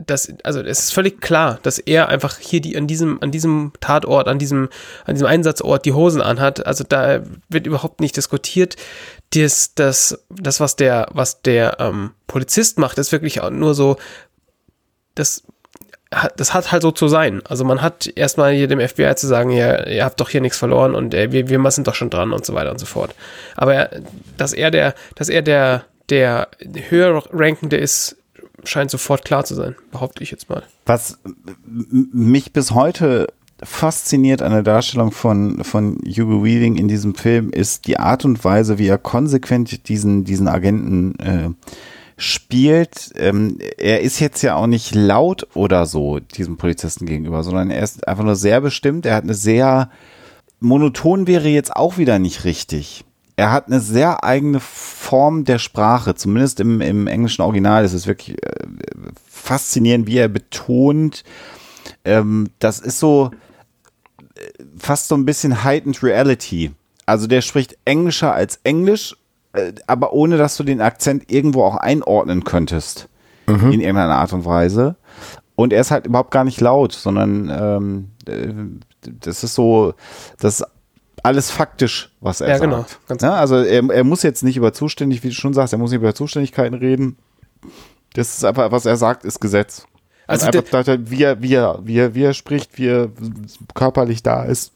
das, 0.06 0.32
also 0.44 0.62
es 0.62 0.80
ist 0.80 0.94
völlig 0.94 1.22
klar, 1.22 1.60
dass 1.64 1.80
er 1.80 2.10
einfach 2.10 2.38
hier 2.38 2.62
die, 2.62 2.78
an 2.78 2.88
diesem, 2.88 3.22
an 3.22 3.32
diesem 3.32 3.74
Tatort, 3.80 4.28
an 4.28 4.40
diesem, 4.40 4.70
an 5.06 5.16
diesem 5.16 5.28
Einsatzort 5.28 5.86
die 5.86 5.94
Hosen 5.94 6.22
anhat. 6.22 6.66
Also 6.66 6.84
da 6.88 7.22
wird 7.50 7.68
überhaupt 7.68 8.02
nicht 8.02 8.16
diskutiert 8.18 8.76
das, 9.32 9.74
das, 9.76 10.24
das 10.30 10.60
was 10.60 10.76
der, 10.76 11.08
was 11.12 11.42
der 11.42 11.78
ähm, 11.80 12.12
Polizist 12.28 12.80
macht, 12.80 12.98
ist 12.98 13.12
wirklich 13.12 13.42
nur 13.52 13.74
so, 13.74 13.98
das, 15.16 15.44
das 16.38 16.54
hat 16.54 16.72
halt 16.72 16.82
so 16.82 16.92
zu 16.92 17.08
sein. 17.08 17.42
Also 17.46 17.66
man 17.66 17.82
hat 17.82 18.08
erstmal 18.16 18.54
hier 18.54 18.68
dem 18.68 18.80
FBI 18.80 19.16
zu 19.16 19.28
sagen, 19.28 19.50
ja, 19.52 19.86
ihr 19.86 20.06
habt 20.06 20.20
doch 20.20 20.30
hier 20.30 20.42
nichts 20.42 20.58
verloren 20.58 20.96
und 20.96 21.14
äh, 21.14 21.32
wir, 21.32 21.50
wir 21.50 21.72
sind 21.72 21.88
doch 21.88 21.96
schon 21.96 22.10
dran 22.10 22.32
und 22.32 22.46
so 22.46 22.54
weiter 22.54 22.72
und 22.72 22.80
so 22.80 22.86
fort. 22.86 23.14
Aber 23.56 23.90
dass 24.38 24.54
er 24.54 24.72
der, 24.72 24.94
dass 25.16 25.30
er 25.30 25.42
der, 25.42 25.84
der 26.10 26.48
höher 26.90 27.24
rankende 27.32 27.78
ist, 27.78 28.17
scheint 28.64 28.92
sofort 28.92 29.24
klar 29.26 29.46
zu 29.46 29.56
sein, 29.56 29.76
behaupte 29.92 30.24
ich 30.24 30.32
jetzt 30.32 30.50
mal. 30.50 30.64
Was 30.86 31.20
mich 31.66 32.54
bis 32.54 32.72
heute 32.72 33.28
fasziniert 33.64 34.42
an 34.42 34.52
der 34.52 34.64
Darstellung 34.64 35.12
von, 35.12 35.64
von 35.64 35.98
Hugo 36.06 36.44
Weaving 36.44 36.76
in 36.76 36.88
diesem 36.88 37.16
Film 37.16 37.50
ist 37.50 37.88
die 37.88 37.98
Art 37.98 38.24
und 38.24 38.44
Weise, 38.44 38.78
wie 38.78 38.88
er 38.88 39.00
konsequent 39.00 39.90
diesen, 39.90 40.26
diesen 40.26 40.48
Agenten 40.48 41.18
äh, 41.20 41.50
spielt. 42.18 43.12
Ähm, 43.16 43.58
er 43.78 44.02
ist 44.02 44.20
jetzt 44.20 44.42
ja 44.44 44.56
auch 44.56 44.68
nicht 44.68 44.94
laut 44.94 45.48
oder 45.56 45.86
so 45.86 46.20
diesem 46.20 46.58
Polizisten 46.58 47.06
gegenüber, 47.06 47.44
sondern 47.44 47.72
er 47.72 47.82
ist 47.82 48.08
einfach 48.08 48.24
nur 48.24 48.36
sehr 48.36 48.62
bestimmt. 48.62 49.06
Er 49.06 49.16
hat 49.16 49.24
eine 49.24 49.34
sehr 49.34 49.90
monoton 50.60 51.28
wäre 51.28 51.50
jetzt 51.50 51.76
auch 51.76 51.98
wieder 51.98 52.20
nicht 52.20 52.44
richtig. 52.44 53.06
Er 53.38 53.52
hat 53.52 53.68
eine 53.68 53.80
sehr 53.80 54.24
eigene 54.24 54.60
Form 54.60 55.46
der 55.46 55.60
Sprache, 55.60 56.16
zumindest 56.16 56.60
im, 56.60 56.82
im 56.82 57.08
englischen 57.08 57.44
Original 57.44 57.86
ist 57.86 57.94
es 57.94 58.08
wirklich 58.08 58.44
äh, 58.44 58.68
faszinierend, 59.30 60.08
wie 60.08 60.18
er 60.18 60.28
betont. 60.28 61.24
Ähm, 62.04 62.50
das 62.60 62.80
ist 62.80 63.00
so 63.00 63.32
äh, 64.36 64.64
fast 64.78 65.08
so 65.08 65.16
ein 65.16 65.26
bisschen 65.26 65.64
heightened 65.64 66.04
reality. 66.04 66.72
Also 67.06 67.28
der 67.28 67.42
spricht 67.42 67.78
englischer 67.86 68.34
als 68.34 68.60
Englisch 68.64 69.16
äh, 69.58 69.74
aber 69.88 70.14
ohne 70.14 70.38
dass 70.38 70.58
du 70.58 70.64
den 70.64 70.82
Akzent 70.82 71.32
irgendwo 71.32 71.64
auch 71.64 71.76
einordnen 71.76 72.44
könntest. 72.44 73.10
Mhm. 73.48 73.72
In 73.72 73.82
irgendeiner 73.82 74.18
Art 74.18 74.34
und 74.34 74.46
Weise. 74.46 74.96
Und 75.56 75.74
er 75.74 75.82
ist 75.82 75.92
halt 75.92 76.06
überhaupt 76.06 76.32
gar 76.32 76.44
nicht 76.44 76.62
laut, 76.62 76.92
sondern 76.92 77.50
ähm, 77.50 78.10
äh, 78.28 78.54
das 79.22 79.44
ist 79.44 79.56
so, 79.56 79.94
das 80.40 80.60
ist 80.60 80.68
alles 81.24 81.52
faktisch, 81.52 82.12
was 82.22 82.42
er 82.42 82.50
ja, 82.50 82.58
genau, 82.58 82.78
sagt. 82.78 83.00
Genau, 83.08 83.34
ja, 83.34 83.40
also 83.40 83.58
er, 83.58 83.90
er 83.90 84.04
muss 84.04 84.24
jetzt 84.24 84.44
nicht 84.44 84.58
über 84.58 84.74
Zuständig, 84.74 85.24
wie 85.24 85.30
du 85.30 85.34
schon 85.34 85.54
sagst, 85.54 85.74
er 85.74 85.80
muss 85.80 85.92
nicht 85.92 86.02
über 86.02 86.16
Zuständigkeiten 86.16 86.76
reden. 86.76 87.18
Das 88.14 88.38
ist 88.38 88.46
einfach, 88.46 88.72
was 88.72 88.86
er 88.86 88.98
sagt, 88.98 89.26
ist 89.26 89.40
Gesetz. 89.40 89.86
Also 90.28 90.48
einfach, 90.48 90.86
wie, 90.88 91.24
er, 91.24 91.42
wie, 91.42 91.54
er, 91.54 91.80
wie, 91.84 91.98
er, 91.98 92.16
wie 92.16 92.24
er 92.24 92.34
spricht, 92.34 92.78
wie 92.78 92.88
er 92.88 93.10
körperlich 93.74 94.24
da 94.24 94.44
ist 94.44 94.74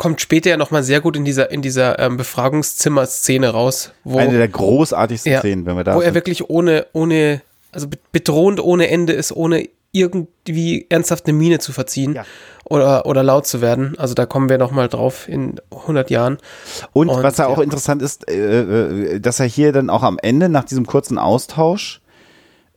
kommt 0.00 0.22
später 0.22 0.48
ja 0.48 0.56
nochmal 0.56 0.82
sehr 0.82 1.02
gut 1.02 1.14
in 1.14 1.26
dieser, 1.26 1.50
in 1.50 1.60
dieser 1.60 1.98
ähm, 1.98 2.16
Befragungszimmer-Szene 2.16 3.50
raus. 3.50 3.92
Wo, 4.02 4.16
Eine 4.16 4.38
der 4.38 4.48
großartigsten 4.48 5.30
ja, 5.30 5.40
Szenen, 5.40 5.66
wenn 5.66 5.76
wir 5.76 5.84
da 5.84 5.94
Wo 5.94 5.98
sind. 5.98 6.08
er 6.08 6.14
wirklich 6.14 6.48
ohne, 6.48 6.86
ohne, 6.94 7.42
also 7.70 7.86
bedrohend 8.10 8.60
ohne 8.60 8.88
Ende 8.88 9.12
ist, 9.12 9.30
ohne 9.30 9.68
irgendwie 9.92 10.86
ernsthaft 10.88 11.26
eine 11.26 11.36
Miene 11.36 11.58
zu 11.58 11.72
verziehen 11.72 12.14
ja. 12.14 12.24
oder, 12.64 13.06
oder 13.06 13.22
laut 13.22 13.46
zu 13.46 13.60
werden. 13.60 13.98
Also 13.98 14.14
da 14.14 14.26
kommen 14.26 14.48
wir 14.48 14.58
nochmal 14.58 14.88
drauf 14.88 15.28
in 15.28 15.60
100 15.72 16.10
Jahren. 16.10 16.38
Und, 16.92 17.08
Und 17.08 17.22
was 17.22 17.38
ja 17.38 17.46
auch 17.46 17.58
interessant 17.58 18.02
ist, 18.02 18.30
äh, 18.30 18.60
äh, 19.14 19.20
dass 19.20 19.40
er 19.40 19.46
hier 19.46 19.72
dann 19.72 19.90
auch 19.90 20.02
am 20.02 20.18
Ende 20.22 20.48
nach 20.48 20.64
diesem 20.64 20.86
kurzen 20.86 21.18
Austausch 21.18 22.00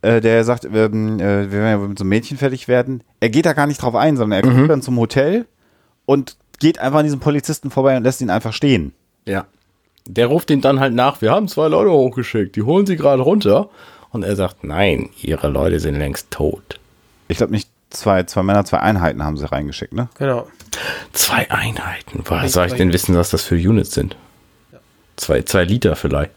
äh, 0.04 0.20
der 0.20 0.44
sagt, 0.44 0.66
ähm, 0.66 1.20
äh, 1.20 1.50
wir 1.50 1.52
werden 1.52 1.82
ja 1.82 1.88
mit 1.88 1.98
so 1.98 2.04
einem 2.04 2.10
Mädchen 2.10 2.38
fertig 2.38 2.68
werden. 2.68 3.04
Er 3.22 3.30
geht 3.30 3.46
da 3.46 3.54
gar 3.54 3.68
nicht 3.68 3.82
drauf 3.82 3.96
ein, 3.96 4.18
sondern 4.18 4.44
er 4.44 4.50
mhm. 4.50 4.56
kommt 4.56 4.70
dann 4.70 4.82
zum 4.82 5.00
Hotel 5.00 5.46
und 6.06 6.36
geht 6.60 6.78
einfach 6.78 7.00
an 7.00 7.06
diesem 7.06 7.22
Polizisten 7.22 7.72
vorbei 7.72 7.96
und 7.96 8.04
lässt 8.04 8.22
ihn 8.22 8.30
einfach 8.30 8.54
stehen. 8.54 8.94
Ja. 9.26 9.46
Der 10.06 10.28
ruft 10.28 10.52
ihn 10.52 10.60
dann 10.60 10.82
halt 10.82 10.94
nach, 10.94 11.22
wir 11.22 11.32
haben 11.32 11.48
zwei 11.48 11.70
Leute 11.70 11.90
hochgeschickt, 11.90 12.58
die 12.58 12.64
holen 12.64 12.86
sie 12.86 12.98
gerade 12.98 13.22
runter. 13.22 13.70
Und 14.12 14.24
er 14.24 14.36
sagt, 14.36 14.64
nein, 14.64 15.10
ihre 15.22 15.48
Leute 15.48 15.80
sind 15.80 15.96
längst 15.96 16.30
tot. 16.30 16.80
Ich 17.34 17.38
glaube 17.38 17.52
nicht 17.52 17.68
zwei, 17.90 18.26
zwei 18.26 18.44
Männer, 18.44 18.64
zwei 18.64 18.78
Einheiten 18.78 19.24
haben 19.24 19.38
sie 19.38 19.52
reingeschickt, 19.52 19.92
ne? 19.92 20.08
Genau. 20.20 20.48
Zwei 21.14 21.50
Einheiten. 21.50 22.22
Woher 22.26 22.48
soll 22.48 22.68
ich 22.68 22.74
denn 22.74 22.94
wissen, 22.94 23.16
was 23.16 23.32
das 23.32 23.44
für 23.44 23.56
Units 23.56 23.96
sind? 23.96 24.16
Ja. 24.72 24.78
Zwei, 25.16 25.42
zwei 25.42 25.64
Liter 25.64 25.96
vielleicht. 25.96 26.30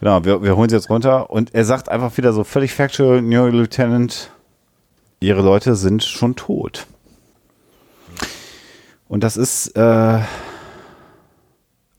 Genau, 0.00 0.24
wir, 0.24 0.42
wir 0.42 0.56
holen 0.56 0.68
sie 0.68 0.74
jetzt 0.74 0.90
runter 0.90 1.30
und 1.30 1.54
er 1.54 1.64
sagt 1.64 1.88
einfach 1.88 2.16
wieder 2.16 2.32
so 2.32 2.42
völlig 2.42 2.74
factual, 2.74 3.22
New 3.22 3.46
Lieutenant, 3.46 4.32
ihre 5.20 5.40
Leute 5.40 5.76
sind 5.76 6.02
schon 6.02 6.34
tot. 6.34 6.88
Und 9.06 9.22
das 9.22 9.36
ist 9.36 9.68
äh, 9.76 10.18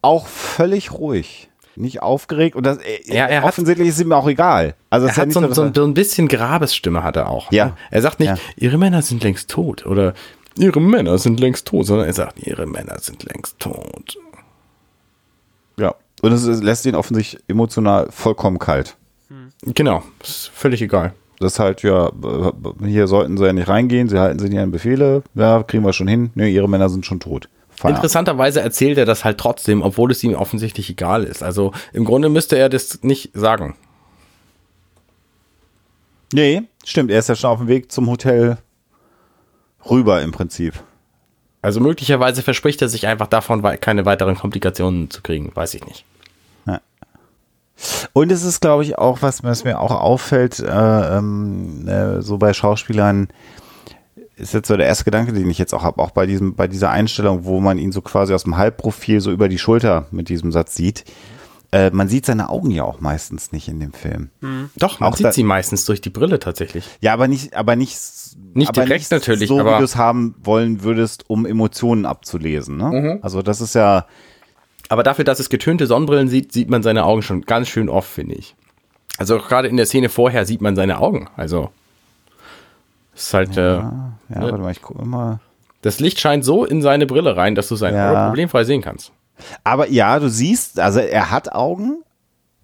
auch 0.02 0.28
völlig 0.28 0.92
ruhig. 0.92 1.50
Nicht 1.78 2.02
aufgeregt. 2.02 2.56
Und 2.56 2.66
das, 2.66 2.78
äh, 2.78 3.00
ja, 3.06 3.26
er 3.26 3.44
offensichtlich 3.44 3.88
hat, 3.88 3.96
ist 3.96 4.02
ihm 4.02 4.12
auch 4.12 4.28
egal. 4.28 4.76
Also 4.90 5.08
er 5.08 5.16
hat 5.16 5.28
ja 5.28 5.32
so, 5.32 5.54
so, 5.54 5.74
so, 5.74 5.84
ein 5.84 5.94
bisschen 5.94 6.28
Grabesstimme 6.28 7.04
hat 7.04 7.16
er 7.16 7.30
auch. 7.30 7.52
Ja. 7.52 7.66
Ne? 7.66 7.74
Er 7.92 8.02
sagt 8.02 8.20
nicht, 8.20 8.30
ja. 8.30 8.38
ihre 8.56 8.78
Männer 8.78 9.02
sind 9.02 9.24
längst 9.24 9.50
tot 9.50 9.86
oder 9.86 10.14
ihre 10.58 10.80
Männer 10.80 11.18
sind 11.18 11.40
längst 11.40 11.68
tot, 11.68 11.86
sondern 11.86 12.08
er 12.08 12.14
sagt, 12.14 12.40
ihre 12.46 12.66
Männer 12.66 12.98
sind 13.00 13.24
längst 13.24 13.60
tot. 13.60 14.18
Ja. 15.78 15.96
Und 16.22 16.32
es 16.32 16.46
lässt 16.62 16.86
ihn 16.86 16.96
offensichtlich 16.96 17.44
emotional 17.48 18.08
vollkommen 18.10 18.60
kalt. 18.60 18.96
Genau. 19.66 20.04
Ist 20.22 20.52
völlig 20.54 20.82
egal. 20.82 21.14
Das 21.40 21.54
ist 21.54 21.60
halt, 21.60 21.84
ja, 21.84 22.12
hier 22.82 23.08
sollten 23.08 23.38
sie 23.38 23.46
ja 23.46 23.54
nicht 23.54 23.68
reingehen, 23.68 24.08
sie 24.08 24.20
halten 24.20 24.40
sich 24.40 24.50
nicht 24.50 24.60
an 24.60 24.72
Befehle, 24.72 25.24
ja, 25.34 25.64
kriegen 25.64 25.84
wir 25.84 25.92
schon 25.92 26.08
hin, 26.08 26.32
ne, 26.36 26.48
ihre 26.48 26.70
Männer 26.70 26.88
sind 26.88 27.06
schon 27.06 27.20
tot. 27.20 27.50
Feierabend. 27.78 27.98
Interessanterweise 27.98 28.62
erzählt 28.62 28.98
er 28.98 29.06
das 29.06 29.24
halt 29.24 29.38
trotzdem, 29.38 29.82
obwohl 29.82 30.12
es 30.12 30.24
ihm 30.24 30.34
offensichtlich 30.34 30.90
egal 30.90 31.24
ist. 31.24 31.44
Also 31.44 31.74
im 31.94 32.06
Grunde 32.06 32.30
müsste 32.30 32.58
er 32.58 32.70
das 32.70 33.04
nicht 33.04 33.32
sagen. 33.34 33.76
Nee, 36.34 36.64
stimmt, 36.84 37.12
er 37.12 37.20
ist 37.20 37.30
ja 37.30 37.36
schon 37.36 37.50
auf 37.50 37.60
dem 37.60 37.68
Weg 37.68 37.92
zum 37.92 38.10
Hotel 38.10 38.58
rüber 39.90 40.22
im 40.22 40.32
Prinzip. 40.32 40.74
Also 41.62 41.80
möglicherweise 41.80 42.42
verspricht 42.42 42.82
er 42.82 42.90
sich 42.90 43.08
einfach 43.08 43.28
davon, 43.28 43.62
keine 43.80 44.06
weiteren 44.06 44.36
Komplikationen 44.36 45.10
zu 45.10 45.22
kriegen, 45.22 45.52
weiß 45.56 45.74
ich 45.76 45.86
nicht. 45.86 46.06
Und 48.14 48.32
es 48.32 48.44
ist, 48.44 48.62
glaube 48.62 48.84
ich, 48.84 48.98
auch 48.98 49.22
was, 49.22 49.44
was 49.44 49.64
mir 49.64 49.80
auch 49.80 49.92
auffällt, 49.92 50.60
äh, 50.60 51.18
ähm, 51.18 51.88
äh, 51.88 52.22
so 52.22 52.38
bei 52.38 52.54
Schauspielern, 52.54 53.28
ist 54.38 54.54
jetzt 54.54 54.68
so 54.68 54.78
der 54.78 54.86
erste 54.86 55.06
Gedanke, 55.06 55.34
den 55.34 55.50
ich 55.50 55.58
jetzt 55.58 55.74
auch 55.74 55.84
habe, 55.84 56.02
auch 56.02 56.12
bei 56.12 56.26
diesem, 56.26 56.56
bei 56.56 56.68
dieser 56.68 56.90
Einstellung, 56.90 57.46
wo 57.46 57.60
man 57.60 57.78
ihn 57.78 57.92
so 57.92 58.02
quasi 58.02 58.34
aus 58.34 58.44
dem 58.44 58.58
Halbprofil 58.58 59.22
so 59.22 59.32
über 59.32 59.48
die 59.48 59.58
Schulter 59.58 60.08
mit 60.12 60.30
diesem 60.30 60.52
Satz 60.52 60.76
sieht. 60.76 61.06
Äh, 61.72 61.90
man 61.92 62.08
sieht 62.08 62.26
seine 62.26 62.50
Augen 62.50 62.72
ja 62.72 62.84
auch 62.84 63.00
meistens 63.00 63.52
nicht 63.52 63.68
in 63.68 63.80
dem 63.80 63.94
Film. 63.94 64.30
Mhm. 64.42 64.70
Doch, 64.76 65.00
man 65.00 65.12
auch 65.12 65.18
sieht 65.18 65.34
sie 65.34 65.44
meistens 65.44 65.86
durch 65.86 66.02
die 66.02 66.10
Brille 66.10 66.40
tatsächlich. 66.40 66.88
Ja, 67.02 67.14
aber 67.14 67.28
nicht, 67.28 67.56
aber 67.56 67.76
nicht, 67.76 67.98
nicht 68.54 68.70
aber 68.70 68.84
direkt 68.84 69.02
nicht 69.02 69.12
natürlich, 69.12 69.48
so, 69.48 69.60
aber 69.60 69.76
wie 69.76 69.80
du 69.80 69.84
es 69.86 69.96
haben 69.96 70.36
wollen 70.44 70.84
würdest, 70.84 71.30
um 71.30 71.46
Emotionen 71.46 72.06
abzulesen. 72.06 72.78
Ne? 72.78 72.90
Mhm. 72.90 73.20
Also 73.22 73.42
das 73.42 73.62
ist 73.62 73.76
ja, 73.76 74.06
aber 74.90 75.04
dafür, 75.04 75.26
dass 75.26 75.40
es 75.40 75.50
getönte 75.50 75.88
Sonnenbrillen 75.88 76.28
sieht, 76.28 76.52
sieht 76.52 76.70
man 76.70 76.84
seine 76.84 77.06
Augen 77.06 77.22
schon 77.22 77.42
ganz 77.42 77.68
schön 77.68 77.90
oft, 77.90 78.10
finde 78.10 78.36
ich. 78.36 78.56
Also 79.18 79.38
gerade 79.38 79.68
in 79.68 79.78
der 79.78 79.86
Szene 79.86 80.10
vorher 80.10 80.46
sieht 80.46 80.62
man 80.62 80.76
seine 80.76 81.00
Augen. 81.00 81.30
Also 81.36 81.72
ist 83.16 83.34
halt. 83.34 83.56
Ja, 83.56 83.64
äh, 84.30 84.34
ja 84.34 84.40
ne? 84.40 84.52
warte 84.52 84.58
mal, 84.58 84.72
ich 84.72 84.82
gucke 84.82 85.06
mal. 85.06 85.40
Das 85.82 86.00
Licht 86.00 86.20
scheint 86.20 86.44
so 86.44 86.66
in 86.66 86.82
seine 86.82 87.06
Brille 87.06 87.38
rein, 87.38 87.56
dass 87.56 87.68
du 87.68 87.76
seine 87.76 87.98
ja. 87.98 88.12
Augen 88.12 88.28
problemfrei 88.28 88.64
sehen 88.64 88.82
kannst. 88.82 89.12
Aber 89.64 89.90
ja, 89.90 90.18
du 90.20 90.30
siehst, 90.30 90.80
also 90.80 91.00
er 91.00 91.30
hat 91.30 91.52
Augen, 91.54 92.04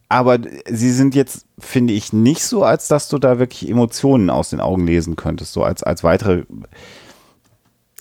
aber 0.09 0.39
sie 0.67 0.91
sind 0.91 1.15
jetzt, 1.15 1.45
finde 1.59 1.93
ich, 1.93 2.13
nicht 2.13 2.43
so, 2.43 2.63
als 2.63 2.87
dass 2.87 3.09
du 3.09 3.17
da 3.17 3.39
wirklich 3.39 3.69
Emotionen 3.69 4.29
aus 4.29 4.49
den 4.49 4.59
Augen 4.59 4.87
lesen 4.87 5.15
könntest, 5.15 5.53
so 5.53 5.63
als, 5.63 5.83
als 5.83 6.03
weitere 6.03 6.43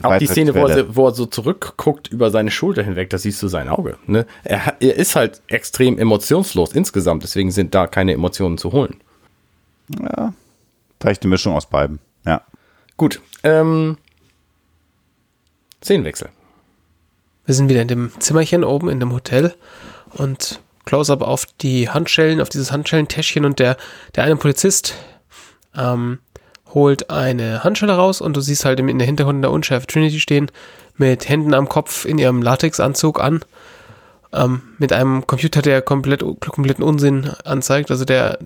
auch 0.03 0.17
die 0.19 0.27
Szene, 0.27 0.55
wo 0.55 0.67
er, 0.67 0.97
wo 0.97 1.09
er, 1.09 1.15
so 1.15 1.27
zurückguckt 1.27 2.09
über 2.09 2.31
seine 2.31 2.51
Schulter 2.51 2.83
hinweg, 2.83 3.11
da 3.11 3.19
siehst 3.19 3.43
du 3.43 3.49
sein 3.49 3.69
Auge. 3.69 3.99
Ne? 4.07 4.27
Er, 4.45 4.77
er, 4.81 4.97
ist 4.97 5.15
halt 5.15 5.43
extrem 5.49 5.99
emotionslos 5.99 6.73
insgesamt, 6.73 7.23
deswegen 7.23 7.51
sind 7.51 7.75
da 7.75 7.87
keine 7.87 8.13
Emotionen 8.13 8.57
zu 8.57 8.73
holen. 8.73 8.97
Ja, 10.01 10.33
vielleicht 11.01 11.23
eine 11.23 11.31
Mischung 11.31 11.55
aus 11.55 11.67
beiden. 11.67 11.99
Gut. 13.01 13.23
Ähm, 13.45 13.97
Szenenwechsel. 15.83 16.29
Wir 17.47 17.55
sind 17.55 17.71
wieder 17.71 17.81
in 17.81 17.89
dem 17.89 18.13
Zimmerchen 18.19 18.63
oben 18.63 18.91
in 18.91 19.01
dem 19.01 19.15
Hotel 19.15 19.55
und 20.13 20.61
Close-up 20.85 21.23
auf 21.23 21.47
die 21.63 21.89
Handschellen, 21.89 22.43
auf 22.43 22.51
dieses 22.51 22.73
Handschellentäschchen 22.73 23.47
und 23.47 23.59
der, 23.59 23.79
der 24.17 24.25
eine 24.25 24.37
Polizist 24.37 24.97
ähm, 25.75 26.19
holt 26.75 27.09
eine 27.09 27.65
Handschelle 27.65 27.95
raus 27.95 28.21
und 28.21 28.37
du 28.37 28.43
siehst 28.43 28.67
halt 28.67 28.79
in 28.81 28.99
der 28.99 29.07
Hintergrund 29.07 29.43
der 29.43 29.51
Unschärfe 29.51 29.87
Trinity 29.87 30.21
stehen, 30.21 30.51
mit 30.99 31.27
Händen 31.27 31.55
am 31.55 31.71
Kopf 31.71 32.05
in 32.05 32.19
ihrem 32.19 32.43
Latexanzug 32.43 33.19
an, 33.19 33.41
ähm, 34.35 34.61
mit 34.77 34.93
einem 34.93 35.27
Computer, 35.27 35.63
der 35.63 35.81
komplett, 35.81 36.23
kompletten 36.41 36.85
Unsinn 36.85 37.31
anzeigt, 37.47 37.91
also 37.91 38.05
der 38.05 38.39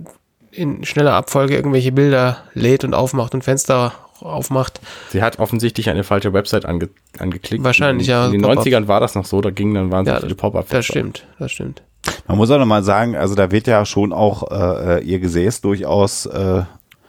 in 0.53 0.85
schneller 0.85 1.15
Abfolge 1.15 1.57
irgendwelche 1.57 1.91
Bilder 1.91 2.45
lädt 2.53 2.85
und 2.85 2.95
aufmacht 2.95 3.35
und 3.35 3.43
Fenster 3.43 3.93
aufmacht. 4.21 4.81
Sie 5.11 5.23
hat 5.23 5.39
offensichtlich 5.39 5.91
eine 5.91 6.05
falsche 6.05 6.33
Website 6.33 6.65
ange 6.67 6.89
angeklickt. 7.19 7.65
Wahrscheinlich, 7.65 8.07
ja. 8.07 8.27
In 8.27 8.33
den 8.33 8.45
90ern 8.45 8.89
war 8.89 9.01
das 9.01 9.15
noch 9.15 9.27
so, 9.27 9.41
da 9.41 9.51
gingen 9.51 9.75
dann 9.75 9.93
waren 9.93 10.07
ja, 10.07 10.21
viele 10.21 10.35
Pop-Up. 10.35 10.69
Das 10.71 10.87
stimmt, 10.87 11.27
das 11.39 11.53
stimmt. 11.53 11.83
Man 12.27 12.37
muss 12.37 12.51
auch 12.51 12.59
nochmal 12.59 12.83
sagen, 12.83 13.17
also 13.17 13.35
da 13.35 13.51
wird 13.51 13.67
ja 13.67 13.85
schon 13.87 14.13
auch 14.13 14.51
äh, 14.51 15.03
ihr 15.03 15.19
Gesäß 15.19 15.61
durchaus 15.61 16.27
äh, 16.27 16.63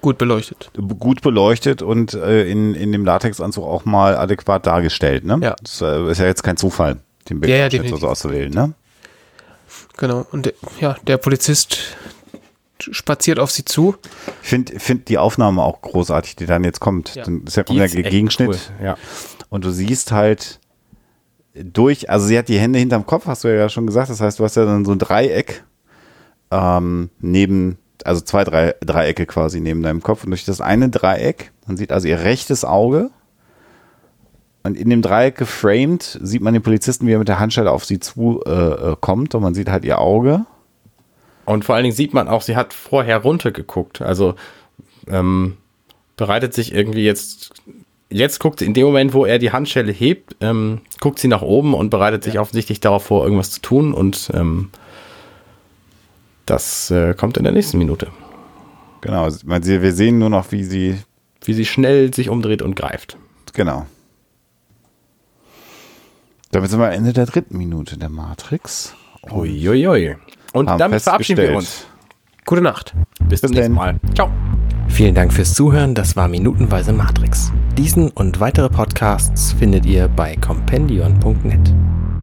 Gut 0.06 0.20
beleuchtet. 0.20 0.70
Gut 1.00 1.24
beleuchtet 1.24 1.82
und 1.82 2.14
äh, 2.14 2.48
in, 2.48 2.76
in 2.76 2.92
dem 2.92 3.06
Latexanzug 3.06 3.64
auch 3.64 3.86
mal 3.86 4.16
adäquat 4.16 4.68
dargestellt. 4.68 5.26
Ne? 5.26 5.40
Ja. 5.42 5.56
Das 5.60 5.82
äh, 5.82 6.12
ist 6.12 6.20
ja 6.20 6.28
jetzt 6.28 6.44
kein 6.44 6.58
Zufall, 6.58 6.98
den 7.28 7.40
Bild 7.40 7.52
ja, 7.52 7.68
ja, 7.68 7.98
so 7.98 8.08
auszuwählen. 8.08 8.52
Ne? 8.52 8.74
Genau. 9.98 10.28
Und 10.32 10.54
ja, 10.80 10.96
der 11.08 11.18
Polizist 11.18 11.98
spaziert 12.80 13.40
auf 13.40 13.52
sie 13.52 13.66
zu. 13.66 13.96
Ich 14.44 14.50
finde 14.50 14.80
find 14.80 15.10
die 15.10 15.18
Aufnahme 15.18 15.64
auch 15.64 15.82
großartig, 15.82 16.36
die 16.36 16.46
dann 16.46 16.64
jetzt 16.64 16.80
kommt. 16.80 17.16
Ja. 17.16 17.24
Dann 17.24 17.44
ist 17.44 17.58
ja 17.58 17.64
der 17.64 17.88
Gegenschnitt. 17.88 18.50
cool, 18.50 18.86
Ja. 18.86 18.98
Und 19.50 19.64
du 19.66 19.72
siehst 19.72 20.12
halt 20.12 20.60
durch, 21.54 22.10
also 22.10 22.28
sie 22.28 22.38
hat 22.38 22.50
die 22.50 22.60
Hände 22.60 22.80
hinterm 22.80 23.06
Kopf, 23.06 23.28
hast 23.28 23.44
du 23.44 23.56
ja 23.56 23.70
schon 23.70 23.88
gesagt. 23.88 24.10
Das 24.10 24.20
heißt, 24.20 24.40
du 24.40 24.44
hast 24.44 24.56
ja 24.56 24.66
dann 24.66 24.86
so 24.86 24.92
ein 24.92 25.00
Dreieck 25.00 25.64
ähm, 26.52 27.10
neben, 27.20 27.78
also 28.04 28.22
zwei 28.22 28.44
drei, 28.44 28.76
Dreiecke 28.82 29.26
quasi 29.26 29.62
neben 29.62 29.82
deinem 29.82 30.02
Kopf. 30.02 30.24
Und 30.24 30.32
durch 30.32 30.46
das 30.46 30.62
eine 30.62 30.90
Dreieck, 30.90 31.52
man 31.68 31.78
sieht 31.78 31.92
also 31.92 32.08
ihr 32.08 32.20
rechtes 32.20 32.66
Auge. 32.66 33.10
Und 34.64 34.76
in 34.76 34.90
dem 34.90 35.02
Dreieck 35.02 35.38
geframed 35.38 36.20
sieht 36.22 36.42
man 36.42 36.54
den 36.54 36.64
Polizisten, 36.64 37.06
wie 37.06 37.14
er 37.14 37.20
mit 37.20 37.28
der 37.28 37.40
Handschelle 37.40 37.72
auf 37.72 37.86
sie 37.86 38.00
zu 38.00 38.42
äh, 38.46 38.52
äh, 38.52 38.96
kommt. 39.00 39.36
Und 39.36 39.44
man 39.44 39.54
sieht 39.54 39.70
halt 39.70 39.86
ihr 39.86 40.00
Auge. 40.00 40.46
Und 41.46 41.64
vor 41.66 41.76
allen 41.76 41.84
Dingen 41.84 41.96
sieht 41.96 42.14
man 42.14 42.28
auch, 42.28 42.42
sie 42.42 42.56
hat 42.56 42.74
vorher 42.74 43.18
runtergeguckt. 43.20 44.02
Also 44.02 44.36
ähm, 45.08 45.58
bereitet 46.18 46.54
sich 46.54 46.74
irgendwie 46.74 47.04
jetzt. 47.06 47.54
Jetzt 48.10 48.40
guckt 48.40 48.60
sie 48.60 48.66
in 48.66 48.74
dem 48.76 48.86
Moment, 48.86 49.14
wo 49.14 49.26
er 49.26 49.40
die 49.40 49.52
Handschelle 49.52 49.92
hebt, 49.92 50.36
ähm, 50.40 50.82
guckt 51.02 51.18
sie 51.20 51.28
nach 51.28 51.42
oben 51.42 51.74
und 51.74 51.90
bereitet 51.90 52.24
sich 52.24 52.38
offensichtlich 52.40 52.80
darauf 52.80 53.04
vor, 53.06 53.24
irgendwas 53.24 53.50
zu 53.52 53.62
tun. 53.62 53.94
Und 53.94 54.30
ähm, 54.34 54.70
das 56.46 56.92
äh, 56.92 57.16
kommt 57.16 57.38
in 57.38 57.44
der 57.44 57.52
nächsten 57.54 57.80
Minute. 57.80 58.08
Genau, 59.02 59.28
sie- 59.30 59.82
wir 59.82 59.92
sehen 59.92 60.20
nur 60.20 60.30
noch, 60.30 60.52
wie 60.52 60.64
sie, 60.64 61.00
Wie 61.44 61.54
sie 61.54 61.66
schnell 61.66 62.14
sich 62.14 62.30
umdreht 62.30 62.62
und 62.62 62.76
greift. 62.76 63.18
genau. 63.54 63.86
Damit 66.52 66.70
sind 66.70 66.80
wir 66.80 66.88
am 66.88 66.94
Ende 66.94 67.12
der 67.12 67.26
dritten 67.26 67.58
Minute 67.58 67.98
der 67.98 68.10
Matrix. 68.10 68.96
Uiuiui. 69.30 70.16
Und 70.56 70.70
Haben 70.70 70.80
damit 70.80 71.02
verabschieden 71.02 71.50
wir 71.50 71.58
uns. 71.58 71.86
Gute 72.46 72.62
Nacht. 72.62 72.94
Bis 73.28 73.42
zum 73.42 73.50
Bis 73.50 73.58
nächsten 73.58 73.62
denn. 73.62 73.72
Mal. 73.74 74.00
Ciao. 74.14 74.32
Vielen 74.88 75.14
Dank 75.14 75.34
fürs 75.34 75.54
Zuhören, 75.54 75.94
das 75.96 76.16
war 76.16 76.30
Minutenweise 76.30 76.94
Matrix. 76.94 77.52
Diesen 77.78 78.10
und 78.12 78.40
weitere 78.40 78.70
Podcasts 78.70 79.52
findet 79.52 79.86
ihr 79.86 80.08
bei 80.08 80.38
compendion.net. 80.38 81.74